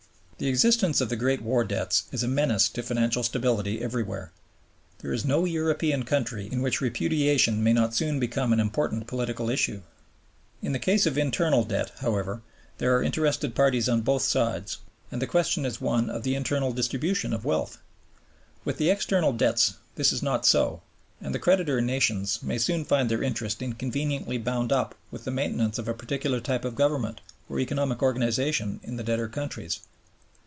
[0.43, 4.31] The existence of the great war debts is a menace to financial stability everywhere.
[5.03, 9.51] There is no European country in which repudiation may not soon become an important political
[9.51, 9.83] issue.
[10.63, 12.41] In the case of internal debt, however,
[12.79, 14.79] there are interested parties on both sides,
[15.11, 17.77] and the question is one of the internal distribution of wealth.
[18.65, 20.81] With external debts this is not so,
[21.21, 25.77] and the creditor nations may soon find their interest inconveniently bound up with the maintenance
[25.77, 29.81] of a particular type of government or economic organization in the debtor countries.